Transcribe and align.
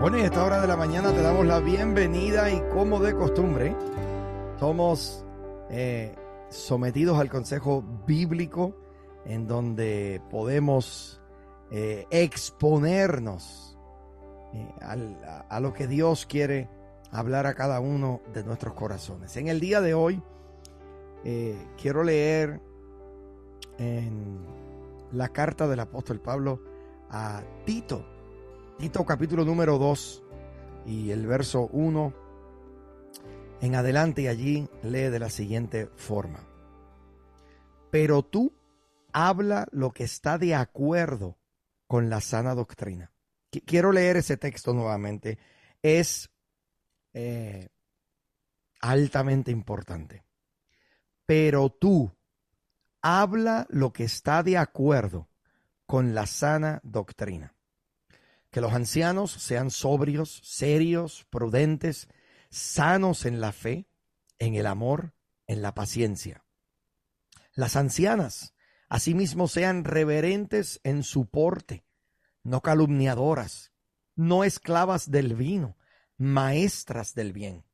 Bueno, 0.00 0.16
y 0.16 0.22
a 0.22 0.24
esta 0.24 0.42
hora 0.42 0.62
de 0.62 0.66
la 0.66 0.78
mañana 0.78 1.12
te 1.12 1.20
damos 1.20 1.44
la 1.44 1.60
bienvenida 1.60 2.50
y 2.50 2.58
como 2.72 3.00
de 3.00 3.14
costumbre, 3.14 3.76
somos 4.58 5.26
eh, 5.68 6.16
sometidos 6.48 7.18
al 7.18 7.28
consejo 7.28 7.84
bíblico 8.06 8.74
en 9.26 9.46
donde 9.46 10.22
podemos 10.30 11.20
eh, 11.70 12.06
exponernos 12.10 13.76
eh, 14.54 14.72
a, 14.80 15.40
a 15.54 15.60
lo 15.60 15.74
que 15.74 15.86
Dios 15.86 16.24
quiere 16.24 16.70
hablar 17.10 17.44
a 17.46 17.52
cada 17.52 17.80
uno 17.80 18.22
de 18.32 18.42
nuestros 18.42 18.72
corazones. 18.72 19.36
En 19.36 19.48
el 19.48 19.60
día 19.60 19.82
de 19.82 19.92
hoy 19.92 20.22
quiero 21.76 22.04
leer 22.04 22.58
en 23.76 24.46
la 25.12 25.28
carta 25.28 25.68
del 25.68 25.80
apóstol 25.80 26.20
Pablo 26.20 26.58
a 27.10 27.42
Tito 27.66 28.19
Tito 28.80 29.04
capítulo 29.04 29.44
número 29.44 29.76
2 29.76 30.22
y 30.86 31.10
el 31.10 31.26
verso 31.26 31.68
1 31.70 32.14
en 33.60 33.74
adelante 33.74 34.22
y 34.22 34.26
allí 34.26 34.70
lee 34.82 35.10
de 35.10 35.18
la 35.18 35.28
siguiente 35.28 35.90
forma. 35.96 36.48
Pero 37.90 38.22
tú 38.22 38.54
habla 39.12 39.68
lo 39.70 39.90
que 39.90 40.04
está 40.04 40.38
de 40.38 40.54
acuerdo 40.54 41.36
con 41.86 42.08
la 42.08 42.22
sana 42.22 42.54
doctrina. 42.54 43.12
Quiero 43.50 43.92
leer 43.92 44.16
ese 44.16 44.38
texto 44.38 44.72
nuevamente. 44.72 45.38
Es 45.82 46.30
eh, 47.12 47.68
altamente 48.80 49.50
importante. 49.50 50.24
Pero 51.26 51.68
tú 51.68 52.10
habla 53.02 53.66
lo 53.68 53.92
que 53.92 54.04
está 54.04 54.42
de 54.42 54.56
acuerdo 54.56 55.28
con 55.84 56.14
la 56.14 56.24
sana 56.24 56.80
doctrina 56.82 57.54
que 58.50 58.60
los 58.60 58.72
ancianos 58.72 59.30
sean 59.30 59.70
sobrios, 59.70 60.40
serios, 60.44 61.26
prudentes, 61.30 62.08
sanos 62.50 63.24
en 63.24 63.40
la 63.40 63.52
fe, 63.52 63.88
en 64.38 64.54
el 64.54 64.66
amor, 64.66 65.14
en 65.46 65.62
la 65.62 65.74
paciencia. 65.74 66.44
Las 67.54 67.76
ancianas, 67.76 68.54
asimismo, 68.88 69.46
sean 69.46 69.84
reverentes 69.84 70.80
en 70.82 71.04
su 71.04 71.26
porte, 71.26 71.84
no 72.42 72.60
calumniadoras, 72.60 73.72
no 74.16 74.42
esclavas 74.42 75.10
del 75.10 75.34
vino, 75.36 75.76
maestras 76.16 77.14
del 77.14 77.32
bien. 77.32 77.64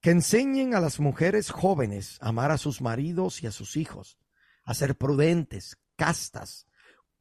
Que 0.00 0.10
enseñen 0.10 0.74
a 0.74 0.80
las 0.80 1.00
mujeres 1.00 1.50
jóvenes 1.50 2.18
a 2.20 2.28
amar 2.28 2.50
a 2.50 2.58
sus 2.58 2.80
maridos 2.80 3.42
y 3.42 3.46
a 3.46 3.52
sus 3.52 3.76
hijos, 3.76 4.18
a 4.64 4.74
ser 4.74 4.96
prudentes, 4.96 5.78
castas, 5.96 6.66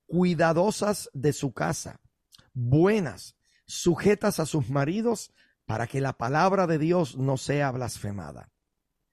cuidadosas 0.07 1.09
de 1.13 1.33
su 1.33 1.53
casa 1.53 2.01
buenas, 2.53 3.35
sujetas 3.65 4.39
a 4.39 4.45
sus 4.45 4.69
maridos, 4.69 5.31
para 5.65 5.87
que 5.87 6.01
la 6.01 6.17
palabra 6.17 6.67
de 6.67 6.77
Dios 6.77 7.17
no 7.17 7.37
sea 7.37 7.71
blasfemada. 7.71 8.51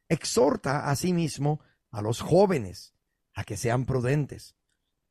Exhorta 0.08 0.90
asimismo 0.90 1.60
a 1.90 2.02
los 2.02 2.20
jóvenes 2.20 2.94
a 3.34 3.44
que 3.44 3.56
sean 3.56 3.84
prudentes, 3.86 4.56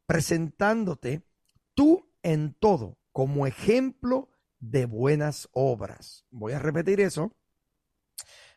presentándote 0.06 1.25
tú 1.73 2.11
en 2.23 2.53
todo 2.53 2.97
como 3.14 3.47
ejemplo 3.47 4.30
de 4.59 4.86
buenas 4.86 5.47
obras. 5.53 6.25
Voy 6.30 6.53
a 6.53 6.59
repetir 6.59 7.00
eso. 7.00 7.36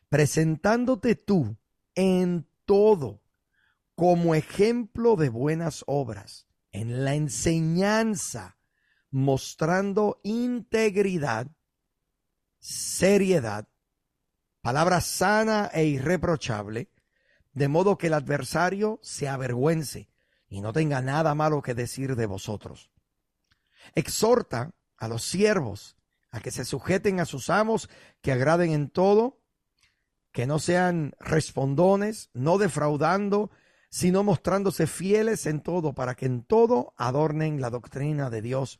Presentándote 0.09 1.15
tú 1.15 1.57
en 1.95 2.47
todo 2.65 3.21
como 3.95 4.35
ejemplo 4.35 5.15
de 5.15 5.29
buenas 5.29 5.83
obras, 5.87 6.47
en 6.71 7.05
la 7.05 7.15
enseñanza, 7.15 8.57
mostrando 9.11 10.19
integridad, 10.23 11.47
seriedad, 12.59 13.67
palabra 14.61 15.01
sana 15.01 15.69
e 15.73 15.85
irreprochable, 15.85 16.89
de 17.53 17.67
modo 17.67 17.97
que 17.97 18.07
el 18.07 18.13
adversario 18.13 18.99
se 19.03 19.27
avergüence 19.27 20.09
y 20.47 20.61
no 20.61 20.73
tenga 20.73 21.01
nada 21.01 21.35
malo 21.35 21.61
que 21.61 21.73
decir 21.73 22.15
de 22.15 22.25
vosotros. 22.25 22.89
Exhorta 23.95 24.71
a 24.97 25.07
los 25.07 25.23
siervos 25.23 25.97
a 26.31 26.39
que 26.39 26.51
se 26.51 26.63
sujeten 26.63 27.19
a 27.19 27.25
sus 27.25 27.49
amos, 27.49 27.89
que 28.21 28.31
agraden 28.31 28.71
en 28.71 28.89
todo, 28.89 29.41
que 30.31 30.47
no 30.47 30.59
sean 30.59 31.13
respondones, 31.19 32.29
no 32.33 32.57
defraudando, 32.57 33.51
sino 33.89 34.23
mostrándose 34.23 34.87
fieles 34.87 35.45
en 35.45 35.59
todo, 35.59 35.93
para 35.93 36.15
que 36.15 36.25
en 36.25 36.43
todo 36.43 36.93
adornen 36.95 37.59
la 37.59 37.69
doctrina 37.69 38.29
de 38.29 38.41
Dios 38.41 38.79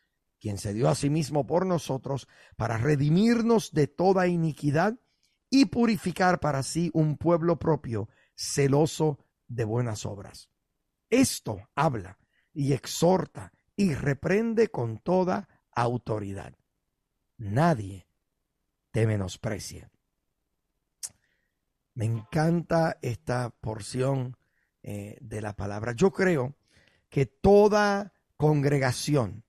quien 0.41 0.57
se 0.57 0.73
dio 0.73 0.89
a 0.89 0.95
sí 0.95 1.09
mismo 1.09 1.45
por 1.45 1.65
nosotros 1.65 2.27
para 2.57 2.77
redimirnos 2.77 3.71
de 3.71 3.87
toda 3.87 4.27
iniquidad 4.27 4.99
y 5.49 5.65
purificar 5.65 6.39
para 6.39 6.63
sí 6.63 6.89
un 6.93 7.15
pueblo 7.15 7.59
propio, 7.59 8.09
celoso 8.35 9.19
de 9.47 9.65
buenas 9.65 10.05
obras. 10.05 10.49
Esto 11.09 11.69
habla 11.75 12.17
y 12.53 12.73
exhorta 12.73 13.53
y 13.75 13.93
reprende 13.93 14.69
con 14.69 14.97
toda 14.97 15.47
autoridad. 15.73 16.57
Nadie 17.37 18.07
te 18.91 19.05
menosprecia. 19.05 19.91
Me 21.93 22.05
encanta 22.05 22.97
esta 23.01 23.49
porción 23.49 24.37
eh, 24.81 25.17
de 25.21 25.41
la 25.41 25.55
palabra. 25.55 25.91
Yo 25.91 26.11
creo 26.11 26.55
que 27.09 27.25
toda 27.25 28.13
congregación 28.37 29.43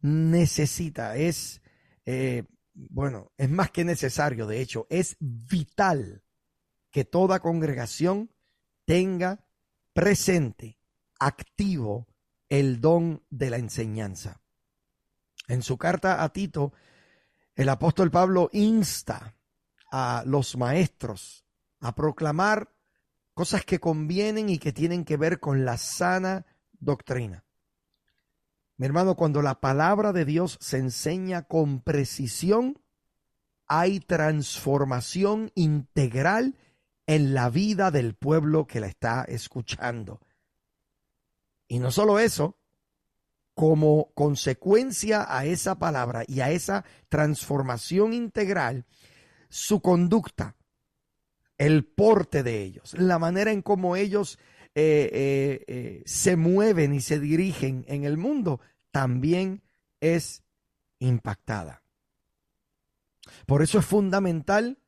necesita, 0.00 1.16
es, 1.16 1.62
eh, 2.04 2.44
bueno, 2.74 3.32
es 3.36 3.50
más 3.50 3.70
que 3.70 3.84
necesario, 3.84 4.46
de 4.46 4.60
hecho, 4.60 4.86
es 4.90 5.16
vital 5.20 6.22
que 6.90 7.04
toda 7.04 7.40
congregación 7.40 8.30
tenga 8.84 9.44
presente, 9.92 10.78
activo, 11.18 12.08
el 12.48 12.80
don 12.80 13.24
de 13.30 13.50
la 13.50 13.58
enseñanza. 13.58 14.40
En 15.46 15.62
su 15.62 15.78
carta 15.78 16.22
a 16.22 16.32
Tito, 16.32 16.72
el 17.54 17.68
apóstol 17.68 18.10
Pablo 18.10 18.50
insta 18.52 19.36
a 19.92 20.22
los 20.26 20.56
maestros 20.56 21.44
a 21.80 21.94
proclamar 21.94 22.72
cosas 23.34 23.64
que 23.64 23.80
convienen 23.80 24.48
y 24.48 24.58
que 24.58 24.72
tienen 24.72 25.04
que 25.04 25.16
ver 25.16 25.40
con 25.40 25.64
la 25.64 25.76
sana 25.76 26.46
doctrina. 26.72 27.44
Mi 28.80 28.86
hermano, 28.86 29.14
cuando 29.14 29.42
la 29.42 29.60
palabra 29.60 30.14
de 30.14 30.24
Dios 30.24 30.56
se 30.58 30.78
enseña 30.78 31.42
con 31.42 31.82
precisión, 31.82 32.80
hay 33.66 34.00
transformación 34.00 35.52
integral 35.54 36.56
en 37.06 37.34
la 37.34 37.50
vida 37.50 37.90
del 37.90 38.14
pueblo 38.14 38.66
que 38.66 38.80
la 38.80 38.86
está 38.86 39.24
escuchando. 39.24 40.22
Y 41.68 41.78
no 41.78 41.90
solo 41.90 42.18
eso, 42.18 42.56
como 43.52 44.12
consecuencia 44.14 45.26
a 45.28 45.44
esa 45.44 45.78
palabra 45.78 46.24
y 46.26 46.40
a 46.40 46.50
esa 46.50 46.82
transformación 47.10 48.14
integral, 48.14 48.86
su 49.50 49.82
conducta, 49.82 50.56
el 51.58 51.84
porte 51.84 52.42
de 52.42 52.62
ellos, 52.62 52.94
la 52.94 53.18
manera 53.18 53.52
en 53.52 53.60
cómo 53.60 53.94
ellos 53.94 54.38
eh, 54.72 55.10
eh, 55.12 55.64
eh, 55.66 56.02
se 56.06 56.36
mueven 56.36 56.94
y 56.94 57.00
se 57.00 57.18
dirigen 57.18 57.84
en 57.88 58.04
el 58.04 58.16
mundo, 58.16 58.60
también 58.90 59.62
es 60.00 60.42
impactada. 60.98 61.82
Por 63.46 63.62
eso 63.62 63.78
es 63.78 63.86
fundamental 63.86 64.78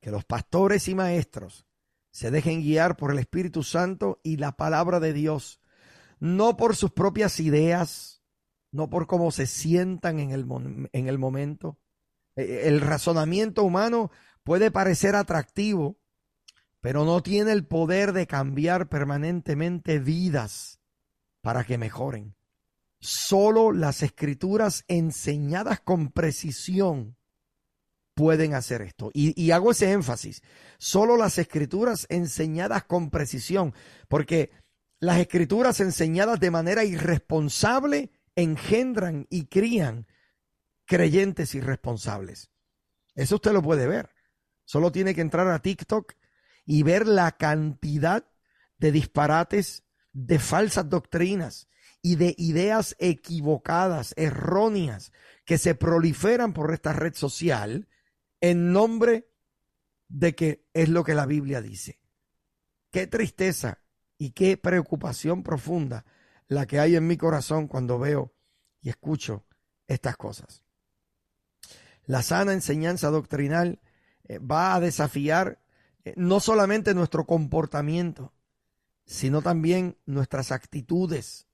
que 0.00 0.10
los 0.10 0.24
pastores 0.24 0.88
y 0.88 0.94
maestros 0.94 1.64
se 2.10 2.30
dejen 2.30 2.60
guiar 2.60 2.96
por 2.96 3.10
el 3.10 3.18
Espíritu 3.18 3.62
Santo 3.62 4.20
y 4.22 4.36
la 4.36 4.52
palabra 4.52 5.00
de 5.00 5.12
Dios, 5.12 5.60
no 6.20 6.56
por 6.56 6.76
sus 6.76 6.90
propias 6.90 7.40
ideas, 7.40 8.22
no 8.70 8.90
por 8.90 9.06
cómo 9.06 9.30
se 9.30 9.46
sientan 9.46 10.18
en 10.18 10.30
el, 10.30 10.46
en 10.92 11.08
el 11.08 11.18
momento. 11.18 11.78
El 12.36 12.80
razonamiento 12.80 13.62
humano 13.62 14.10
puede 14.42 14.70
parecer 14.70 15.16
atractivo, 15.16 15.98
pero 16.80 17.04
no 17.04 17.22
tiene 17.22 17.52
el 17.52 17.66
poder 17.66 18.12
de 18.12 18.26
cambiar 18.26 18.88
permanentemente 18.88 19.98
vidas 19.98 20.80
para 21.40 21.64
que 21.64 21.78
mejoren. 21.78 22.34
Solo 23.04 23.72
las 23.72 24.04
escrituras 24.04 24.84
enseñadas 24.86 25.80
con 25.80 26.12
precisión 26.12 27.16
pueden 28.14 28.54
hacer 28.54 28.80
esto. 28.80 29.10
Y, 29.12 29.40
y, 29.42 29.50
hago 29.50 29.72
ese 29.72 29.90
énfasis. 29.90 30.40
Solo 30.78 31.16
las 31.16 31.36
escrituras 31.36 32.06
enseñadas 32.10 32.84
con 32.84 33.10
precisión, 33.10 33.74
porque 34.06 34.52
las 35.00 35.18
escrituras 35.18 35.80
enseñadas 35.80 36.38
de 36.38 36.52
manera 36.52 36.84
irresponsable 36.84 38.12
engendran 38.36 39.26
y 39.30 39.46
crían 39.46 40.06
creyentes 40.84 41.56
irresponsables. 41.56 42.52
Eso 43.16 43.34
usted 43.34 43.50
lo 43.50 43.62
puede 43.62 43.88
ver. 43.88 44.10
Solo 44.64 44.92
tiene 44.92 45.12
que 45.12 45.22
entrar 45.22 45.48
a 45.48 45.58
TikTok 45.58 46.12
y 46.64 46.84
ver 46.84 47.08
la 47.08 47.32
cantidad 47.32 48.28
de 48.78 48.92
disparates, 48.92 49.82
de 50.12 50.38
falsas 50.38 50.88
doctrinas 50.88 51.66
y 52.02 52.16
de 52.16 52.34
ideas 52.36 52.96
equivocadas, 52.98 54.12
erróneas, 54.16 55.12
que 55.44 55.56
se 55.56 55.74
proliferan 55.74 56.52
por 56.52 56.74
esta 56.74 56.92
red 56.92 57.14
social 57.14 57.88
en 58.40 58.72
nombre 58.72 59.30
de 60.08 60.34
que 60.34 60.66
es 60.74 60.88
lo 60.88 61.04
que 61.04 61.14
la 61.14 61.26
Biblia 61.26 61.62
dice. 61.62 62.00
Qué 62.90 63.06
tristeza 63.06 63.78
y 64.18 64.32
qué 64.32 64.56
preocupación 64.56 65.42
profunda 65.42 66.04
la 66.48 66.66
que 66.66 66.78
hay 66.78 66.96
en 66.96 67.06
mi 67.06 67.16
corazón 67.16 67.66
cuando 67.66 67.98
veo 67.98 68.34
y 68.82 68.90
escucho 68.90 69.46
estas 69.86 70.16
cosas. 70.16 70.64
La 72.04 72.22
sana 72.22 72.52
enseñanza 72.52 73.08
doctrinal 73.10 73.80
eh, 74.24 74.38
va 74.38 74.74
a 74.74 74.80
desafiar 74.80 75.62
eh, 76.04 76.14
no 76.16 76.40
solamente 76.40 76.94
nuestro 76.94 77.26
comportamiento, 77.26 78.32
sino 79.06 79.40
también 79.40 79.96
nuestras 80.04 80.52
actitudes. 80.52 81.46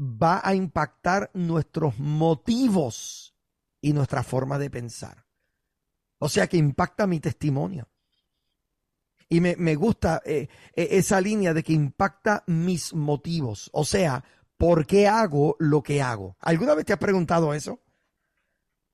Va 0.00 0.40
a 0.44 0.54
impactar 0.54 1.30
nuestros 1.34 1.98
motivos 1.98 3.34
y 3.80 3.92
nuestra 3.92 4.22
forma 4.22 4.58
de 4.58 4.70
pensar. 4.70 5.26
O 6.18 6.28
sea 6.28 6.46
que 6.46 6.56
impacta 6.56 7.06
mi 7.06 7.20
testimonio. 7.20 7.88
Y 9.30 9.40
me, 9.40 9.74
gusta 9.74 10.22
eh, 10.24 10.48
esa 10.74 11.20
línea 11.20 11.52
de 11.52 11.62
que 11.62 11.74
impacta 11.74 12.44
mis 12.46 12.94
motivos. 12.94 13.68
O 13.74 13.84
sea, 13.84 14.24
¿por 14.56 14.86
qué 14.86 15.06
hago 15.06 15.54
lo 15.58 15.82
que 15.82 16.00
hago? 16.00 16.36
¿Alguna 16.40 16.74
vez 16.74 16.86
te 16.86 16.94
has 16.94 16.98
preguntado 16.98 17.52
eso? 17.52 17.82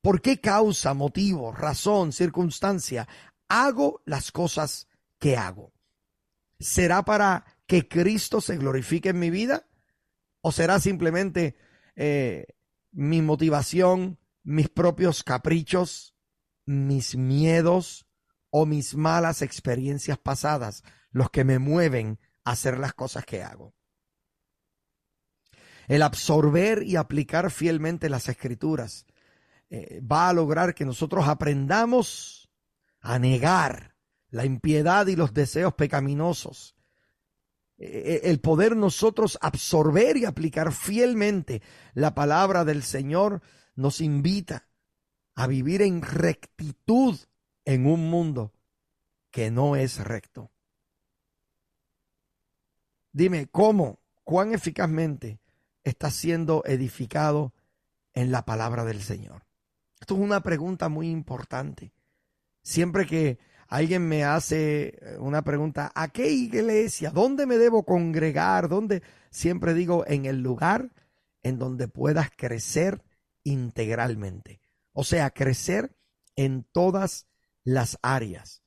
¿Por 0.03 0.21
qué 0.21 0.41
causa, 0.41 0.93
motivo, 0.93 1.53
razón, 1.53 2.13
circunstancia 2.13 3.09
hago 3.49 4.03
las 4.05 4.33
cosas 4.33 4.89
que 5.19 5.37
hago? 5.37 5.73
¿Será 6.59 7.05
para 7.05 7.45
que 7.67 7.89
Cristo 7.89 8.41
se 8.41 8.57
glorifique 8.57 9.11
en 9.11 9.21
mi 9.21 9.31
vida? 9.31 9.67
¿O 10.47 10.53
será 10.53 10.79
simplemente 10.79 11.57
eh, 11.97 12.45
mi 12.93 13.23
motivación, 13.23 14.19
mis 14.43 14.69
propios 14.69 15.25
caprichos, 15.25 16.15
mis 16.67 17.17
miedos 17.17 18.07
o 18.51 18.67
mis 18.67 18.95
malas 18.95 19.41
experiencias 19.41 20.19
pasadas 20.19 20.83
los 21.13 21.31
que 21.31 21.45
me 21.45 21.59
mueven 21.59 22.21
a 22.45 22.51
hacer 22.51 22.79
las 22.79 22.93
cosas 22.93 23.25
que 23.25 23.43
hago? 23.43 23.75
El 25.89 26.03
absorber 26.03 26.83
y 26.83 26.97
aplicar 26.97 27.51
fielmente 27.51 28.11
las 28.11 28.29
escrituras 28.29 29.07
eh, 29.71 30.03
va 30.03 30.29
a 30.29 30.35
lograr 30.35 30.75
que 30.75 30.85
nosotros 30.85 31.27
aprendamos 31.27 32.51
a 33.01 33.19
negar 33.19 33.97
la 34.29 34.45
impiedad 34.45 35.07
y 35.07 35.17
los 35.17 35.33
deseos 35.33 35.73
pecaminosos. 35.73 36.77
Eh, 37.87 38.31
el 38.31 38.41
poder 38.41 38.77
nosotros 38.77 39.37
absorber 39.43 40.17
y 40.17 40.25
aplicar 40.25 40.73
fielmente 40.73 41.61
la 41.93 42.15
palabra 42.15 42.65
del 42.65 42.83
Señor 42.83 43.43
nos 43.75 44.01
invita 44.01 44.67
a 45.35 45.47
vivir 45.47 45.83
en 45.83 46.01
rectitud 46.01 47.19
en 47.67 47.87
un 47.87 48.09
mundo 48.09 48.55
que 49.31 49.51
no 49.51 49.77
es 49.77 49.99
recto. 49.99 50.51
Dime, 53.13 53.49
¿cómo, 53.49 54.01
cuán 54.23 54.55
eficazmente 54.55 55.39
está 55.83 56.11
siendo 56.11 56.63
edificado 56.65 57.53
en 58.15 58.33
la 58.33 58.47
palabra 58.47 58.85
del 58.85 59.03
Señor? 59.03 59.45
Esto 60.01 60.15
es 60.15 60.21
una 60.21 60.43
pregunta 60.43 60.89
muy 60.89 61.11
importante. 61.11 61.93
Siempre 62.63 63.07
que 63.07 63.39
alguien 63.69 64.07
me 64.09 64.25
hace 64.25 64.99
eh, 65.01 65.17
una 65.19 65.43
pregunta, 65.43 65.93
¿a 65.95 66.09
qué 66.09 66.31
iglesia? 66.31 67.11
¿Dónde 67.11 67.47
me 67.47 67.57
debo 67.57 67.85
congregar? 67.85 68.69
¿Dónde? 68.69 69.03
Siempre 69.31 69.75
digo, 69.75 70.05
en 70.07 70.27
el 70.27 70.43
lugar 70.43 70.91
en 71.43 71.59
donde 71.59 71.89
puedas 71.89 72.31
crecer 72.37 73.03
integralmente. 73.43 74.61
O 74.93 75.05
sea, 75.05 75.31
crecer 75.31 75.97
en 76.37 76.65
todas 76.73 77.27
las 77.65 77.99
áreas. 78.03 78.63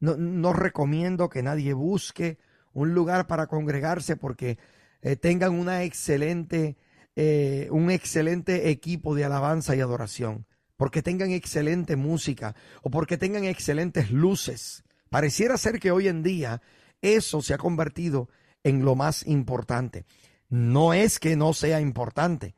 No, 0.00 0.16
no 0.16 0.52
recomiendo 0.52 1.28
que 1.28 1.42
nadie 1.42 1.72
busque 1.72 2.38
un 2.72 2.94
lugar 2.94 3.26
para 3.26 3.46
congregarse 3.46 4.16
porque 4.16 4.58
eh, 5.00 5.16
tengan 5.16 5.54
una 5.54 5.84
excelente 5.84 6.76
eh, 7.14 7.68
un 7.70 7.90
excelente 7.90 8.70
equipo 8.70 9.14
de 9.14 9.24
alabanza 9.24 9.76
y 9.76 9.80
adoración, 9.80 10.46
porque 10.82 11.00
tengan 11.00 11.30
excelente 11.30 11.94
música 11.94 12.56
o 12.82 12.90
porque 12.90 13.16
tengan 13.16 13.44
excelentes 13.44 14.10
luces. 14.10 14.82
Pareciera 15.10 15.56
ser 15.56 15.78
que 15.78 15.92
hoy 15.92 16.08
en 16.08 16.24
día 16.24 16.60
eso 17.00 17.40
se 17.40 17.54
ha 17.54 17.56
convertido 17.56 18.28
en 18.64 18.84
lo 18.84 18.96
más 18.96 19.24
importante. 19.28 20.06
No 20.48 20.92
es 20.92 21.20
que 21.20 21.36
no 21.36 21.52
sea 21.52 21.80
importante. 21.80 22.56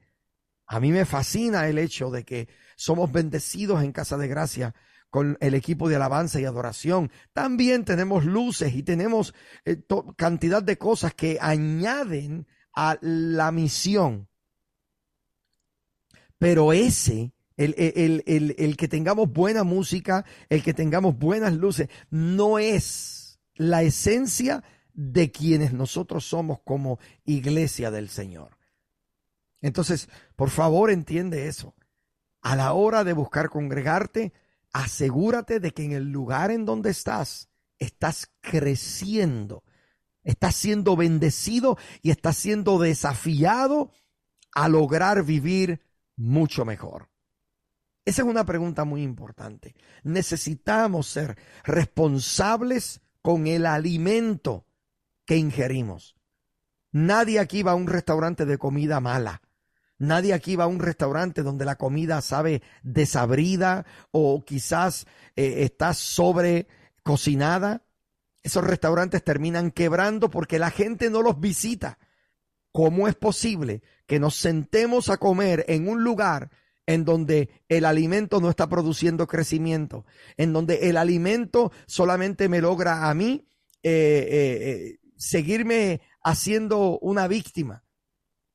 A 0.66 0.80
mí 0.80 0.90
me 0.90 1.04
fascina 1.04 1.68
el 1.68 1.76
hecho 1.76 2.10
de 2.10 2.24
que 2.24 2.48
somos 2.76 3.12
bendecidos 3.12 3.84
en 3.84 3.92
Casa 3.92 4.16
de 4.16 4.26
Gracia 4.26 4.74
con 5.10 5.36
el 5.42 5.52
equipo 5.52 5.90
de 5.90 5.96
alabanza 5.96 6.40
y 6.40 6.46
adoración. 6.46 7.12
También 7.34 7.84
tenemos 7.84 8.24
luces 8.24 8.74
y 8.74 8.82
tenemos 8.82 9.34
eh, 9.66 9.82
cantidad 10.16 10.62
de 10.62 10.78
cosas 10.78 11.12
que 11.12 11.36
añaden 11.42 12.46
a 12.72 12.96
la 13.02 13.52
misión 13.52 14.30
pero 16.44 16.72
ese, 16.72 17.32
el, 17.56 18.76
que 18.76 18.88
tengamos 18.88 19.32
buena 19.32 19.64
música, 19.64 20.24
el 20.48 20.62
que 20.62 20.74
tengamos 20.74 21.16
buenas 21.18 21.54
luces, 21.54 21.88
no 22.10 22.58
es 22.58 23.40
la 23.54 23.82
esencia 23.82 24.64
de 24.92 25.30
quienes 25.30 25.72
nosotros 25.72 26.24
somos 26.24 26.60
como 26.64 26.98
iglesia 27.24 27.90
del 27.90 28.08
Señor. 28.08 28.58
Entonces, 29.60 30.08
por 30.36 30.50
favor, 30.50 30.90
entiende 30.90 31.48
eso. 31.48 31.74
A 32.42 32.56
la 32.56 32.72
hora 32.74 33.04
de 33.04 33.12
buscar 33.12 33.48
congregarte, 33.48 34.32
asegúrate 34.72 35.60
de 35.60 35.72
que 35.72 35.84
en 35.84 35.92
el 35.92 36.10
lugar 36.10 36.50
en 36.50 36.64
donde 36.64 36.90
estás, 36.90 37.48
estás 37.78 38.30
creciendo, 38.40 39.64
estás 40.22 40.54
siendo 40.54 40.96
bendecido 40.96 41.78
y 42.02 42.10
estás 42.10 42.36
siendo 42.36 42.78
desafiado 42.78 43.90
a 44.52 44.68
lograr 44.68 45.24
vivir 45.24 45.80
mucho 46.16 46.64
mejor? 46.64 47.08
Esa 48.04 48.22
es 48.22 48.28
una 48.28 48.44
pregunta 48.44 48.84
muy 48.84 49.02
importante. 49.02 49.74
Necesitamos 50.02 51.06
ser 51.06 51.38
responsables 51.64 53.00
con 53.22 53.46
el 53.46 53.64
alimento 53.64 54.66
que 55.24 55.36
ingerimos. 55.36 56.16
Nadie 56.92 57.40
aquí 57.40 57.62
va 57.62 57.72
a 57.72 57.76
un 57.76 57.86
restaurante 57.86 58.44
de 58.44 58.58
comida 58.58 59.00
mala. 59.00 59.40
Nadie 59.98 60.34
aquí 60.34 60.54
va 60.54 60.64
a 60.64 60.68
un 60.68 60.80
restaurante 60.80 61.42
donde 61.42 61.64
la 61.64 61.76
comida 61.76 62.20
sabe 62.20 62.62
desabrida 62.82 63.86
o 64.10 64.44
quizás 64.44 65.06
eh, 65.34 65.62
está 65.64 65.94
sobre 65.94 66.66
cocinada. 67.02 67.86
Esos 68.42 68.64
restaurantes 68.64 69.24
terminan 69.24 69.70
quebrando 69.70 70.28
porque 70.28 70.58
la 70.58 70.70
gente 70.70 71.08
no 71.08 71.22
los 71.22 71.40
visita. 71.40 71.98
¿Cómo 72.70 73.08
es 73.08 73.14
posible 73.14 73.82
que 74.06 74.20
nos 74.20 74.36
sentemos 74.36 75.08
a 75.08 75.16
comer 75.16 75.64
en 75.68 75.88
un 75.88 76.04
lugar 76.04 76.50
en 76.86 77.04
donde 77.04 77.48
el 77.68 77.84
alimento 77.84 78.40
no 78.40 78.50
está 78.50 78.68
produciendo 78.68 79.26
crecimiento, 79.26 80.04
en 80.36 80.52
donde 80.52 80.88
el 80.88 80.96
alimento 80.96 81.72
solamente 81.86 82.48
me 82.48 82.60
logra 82.60 83.08
a 83.08 83.14
mí 83.14 83.46
eh, 83.82 83.90
eh, 83.90 84.70
eh, 84.70 84.98
seguirme 85.16 86.00
haciendo 86.22 86.98
una 87.00 87.28
víctima? 87.28 87.83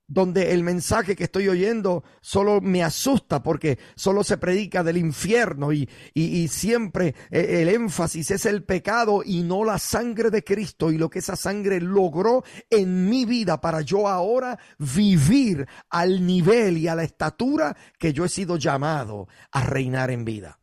Donde 0.10 0.54
el 0.54 0.64
mensaje 0.64 1.16
que 1.16 1.26
estoy 1.26 1.48
oyendo 1.48 2.04
solo 2.20 2.62
me 2.62 2.84
asusta 2.84 3.44
porque 3.44 3.78
solo 3.96 4.24
se 4.24 4.38
predica 4.38 4.84
del 4.84 4.98
infierno 4.98 5.72
y, 5.72 5.88
y, 6.16 6.48
siempre 6.48 7.14
eh, 7.30 7.62
el 7.62 7.70
énfasis 7.70 8.32
es 8.32 8.46
el 8.48 8.64
pecado 8.64 9.22
y 9.24 9.44
no 9.44 9.64
la 9.64 9.78
sangre 9.78 10.32
de 10.32 10.44
Cristo 10.44 10.92
y 10.92 10.98
lo 10.98 11.12
que 11.12 11.20
esa 11.20 11.36
sangre 11.36 11.80
logró 11.80 12.44
en 12.72 13.08
mi 13.08 13.26
vida 13.26 13.62
para 13.62 13.82
yo 13.82 14.08
ahora 14.08 14.58
vivir 14.80 15.68
al 15.92 16.26
nivel 16.26 16.80
y 16.80 16.88
a 16.88 16.96
la 16.96 17.04
estatura 17.04 17.78
que 18.00 18.12
yo 18.12 18.26
he 18.26 18.30
sido 18.30 18.58
llamado 18.58 19.28
a 19.52 19.64
reinar 19.64 20.10
en 20.10 20.26
vida. 20.26 20.60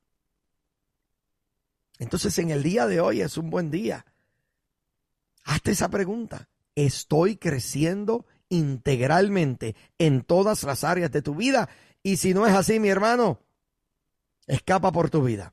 Entonces 2.01 2.37
en 2.41 2.51
el 2.51 2.65
día 2.65 2.87
de 2.87 3.01
hoy 3.01 3.21
es 3.21 3.39
un 3.39 3.49
buen 3.49 3.71
día. 3.71 4.07
Hazte 5.45 5.71
esa 5.71 5.89
pregunta. 5.89 6.49
¿Estoy 6.75 7.37
creciendo 7.37 8.27
integralmente 8.49 9.75
en 9.99 10.23
todas 10.23 10.63
las 10.63 10.85
áreas 10.85 11.11
de 11.11 11.23
tu 11.23 11.35
vida. 11.35 11.69
Y 12.03 12.17
si 12.17 12.35
no 12.35 12.47
es 12.47 12.55
así, 12.55 12.81
mi 12.81 12.89
hermano, 12.89 13.41
escapa 14.47 14.93
por 14.93 15.11
tu 15.11 15.23
vida. 15.23 15.53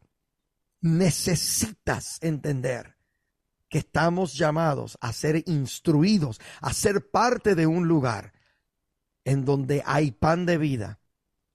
Necesitas 0.81 2.17
entender 2.21 2.97
que 3.69 3.79
estamos 3.79 4.35
llamados 4.35 4.97
a 5.01 5.11
ser 5.13 5.43
instruidos, 5.47 6.39
a 6.61 6.73
ser 6.73 7.09
parte 7.09 7.55
de 7.55 7.65
un 7.65 7.87
lugar 7.87 8.33
en 9.25 9.45
donde 9.45 9.81
hay 9.85 10.11
pan 10.11 10.45
de 10.45 10.57
vida, 10.57 10.99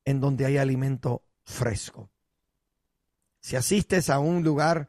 en 0.04 0.20
donde 0.20 0.46
hay 0.46 0.56
alimento 0.56 1.22
fresco. 1.44 2.10
Si 3.40 3.56
asistes 3.56 4.10
a 4.10 4.18
un 4.18 4.42
lugar 4.42 4.88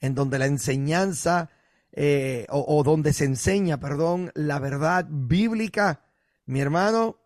en 0.00 0.14
donde 0.14 0.38
la 0.38 0.46
enseñanza 0.46 1.50
eh, 1.92 2.46
o, 2.50 2.64
o 2.78 2.82
donde 2.82 3.12
se 3.12 3.24
enseña, 3.24 3.80
perdón, 3.80 4.30
la 4.34 4.58
verdad 4.58 5.06
bíblica, 5.08 6.04
mi 6.46 6.60
hermano, 6.60 7.18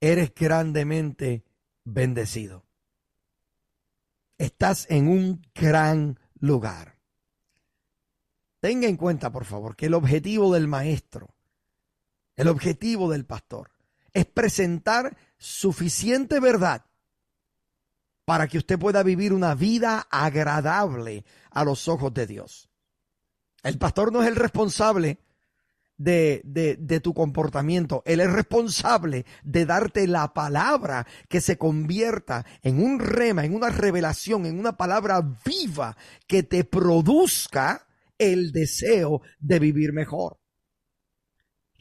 eres 0.00 0.34
grandemente 0.34 1.44
bendecido. 1.84 2.64
Estás 4.38 4.86
en 4.90 5.08
un 5.08 5.46
gran 5.54 6.18
lugar. 6.40 6.98
Tenga 8.60 8.88
en 8.88 8.96
cuenta, 8.96 9.30
por 9.30 9.44
favor, 9.44 9.76
que 9.76 9.86
el 9.86 9.94
objetivo 9.94 10.52
del 10.52 10.68
maestro, 10.68 11.34
el 12.36 12.48
objetivo 12.48 13.10
del 13.10 13.24
pastor, 13.24 13.70
es 14.12 14.26
presentar 14.26 15.16
suficiente 15.38 16.38
verdad 16.38 16.84
para 18.24 18.48
que 18.48 18.58
usted 18.58 18.78
pueda 18.78 19.02
vivir 19.02 19.32
una 19.32 19.54
vida 19.54 20.06
agradable 20.10 21.24
a 21.50 21.64
los 21.64 21.88
ojos 21.88 22.12
de 22.14 22.26
Dios. 22.26 22.68
El 23.62 23.78
pastor 23.78 24.12
no 24.12 24.22
es 24.22 24.28
el 24.28 24.36
responsable 24.36 25.18
de, 25.96 26.42
de, 26.44 27.00
tu 27.00 27.14
comportamiento. 27.14 28.02
Él 28.04 28.20
es 28.20 28.30
responsable 28.30 29.24
de 29.44 29.66
darte 29.66 30.08
la 30.08 30.34
palabra 30.34 31.06
que 31.28 31.40
se 31.40 31.58
convierta 31.58 32.44
en 32.62 32.82
un 32.82 32.98
rema, 32.98 33.44
en 33.44 33.54
una 33.54 33.68
revelación, 33.68 34.46
en 34.46 34.58
una 34.58 34.76
palabra 34.76 35.20
viva 35.44 35.96
que 36.26 36.42
te 36.42 36.64
produzca 36.64 37.86
el 38.18 38.50
deseo 38.52 39.22
de 39.38 39.58
vivir 39.60 39.92
mejor. 39.92 40.41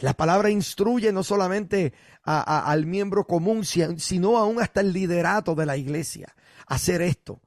La 0.01 0.15
palabra 0.15 0.49
instruye 0.49 1.13
no 1.13 1.23
solamente 1.23 1.93
al 2.23 2.87
miembro 2.87 3.27
común, 3.27 3.63
sino 3.65 4.37
aún 4.37 4.59
hasta 4.59 4.81
el 4.81 4.93
liderato 4.93 5.53
de 5.53 5.67
la 5.67 5.77
iglesia 5.77 6.35
a 6.67 6.75
hacer 6.75 7.03
esto. 7.03 7.39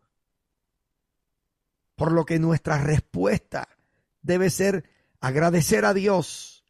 Por 1.97 2.13
lo 2.13 2.25
que 2.25 2.39
nuestra 2.39 2.79
respuesta 2.79 3.69
debe 4.23 4.51
ser 4.51 4.89
agradecer 5.21 5.85
a 5.85 5.95
Dios, 5.95 6.65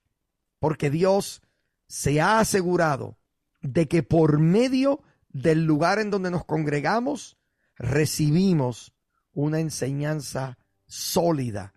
porque 0.58 0.88
Dios 0.88 1.42
se 1.86 2.20
ha 2.20 2.38
asegurado 2.38 3.18
de 3.60 3.86
que 3.86 4.02
por 4.02 4.38
medio 4.38 5.02
del 5.28 5.64
lugar 5.64 5.98
en 5.98 6.10
donde 6.10 6.30
nos 6.30 6.46
congregamos, 6.46 7.36
recibimos 7.76 8.94
una 9.32 9.60
enseñanza 9.60 10.56
sólida 10.86 11.74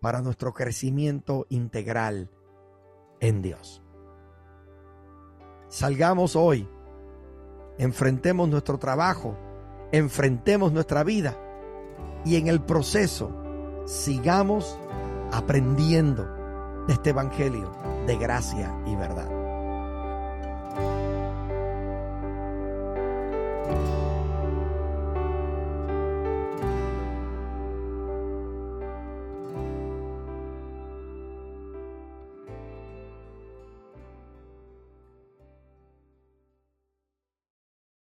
para 0.00 0.22
nuestro 0.22 0.54
crecimiento 0.54 1.46
integral 1.50 2.30
en 3.24 3.40
Dios. 3.40 3.82
Salgamos 5.68 6.36
hoy, 6.36 6.68
enfrentemos 7.78 8.48
nuestro 8.48 8.78
trabajo, 8.78 9.34
enfrentemos 9.92 10.72
nuestra 10.72 11.02
vida 11.04 11.36
y 12.24 12.36
en 12.36 12.48
el 12.48 12.60
proceso 12.60 13.30
sigamos 13.86 14.78
aprendiendo 15.32 16.24
de 16.86 16.92
este 16.92 17.10
Evangelio 17.10 17.72
de 18.06 18.16
gracia 18.16 18.72
y 18.86 18.94
verdad. 18.94 19.33